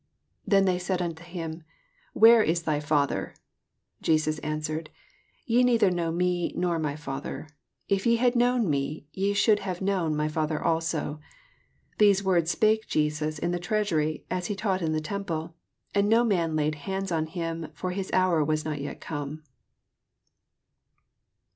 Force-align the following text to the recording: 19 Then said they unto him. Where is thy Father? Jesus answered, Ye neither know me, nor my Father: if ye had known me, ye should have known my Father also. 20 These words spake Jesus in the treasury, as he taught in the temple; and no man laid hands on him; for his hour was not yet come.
19 0.47 0.65
Then 0.65 0.79
said 0.79 0.97
they 0.97 1.05
unto 1.05 1.23
him. 1.23 1.63
Where 2.13 2.41
is 2.41 2.63
thy 2.63 2.79
Father? 2.79 3.35
Jesus 4.01 4.39
answered, 4.39 4.89
Ye 5.45 5.63
neither 5.63 5.91
know 5.91 6.11
me, 6.11 6.51
nor 6.57 6.79
my 6.79 6.95
Father: 6.95 7.47
if 7.87 8.07
ye 8.07 8.15
had 8.15 8.35
known 8.35 8.67
me, 8.67 9.05
ye 9.13 9.33
should 9.33 9.59
have 9.59 9.79
known 9.79 10.15
my 10.15 10.27
Father 10.27 10.59
also. 10.59 11.19
20 11.97 11.97
These 11.99 12.23
words 12.23 12.49
spake 12.49 12.87
Jesus 12.87 13.37
in 13.37 13.51
the 13.51 13.59
treasury, 13.59 14.25
as 14.31 14.47
he 14.47 14.55
taught 14.55 14.81
in 14.81 14.93
the 14.93 15.01
temple; 15.01 15.53
and 15.93 16.09
no 16.09 16.23
man 16.23 16.55
laid 16.55 16.73
hands 16.89 17.11
on 17.11 17.27
him; 17.27 17.67
for 17.75 17.91
his 17.91 18.09
hour 18.11 18.43
was 18.43 18.65
not 18.65 18.81
yet 18.81 19.01
come. 19.01 19.43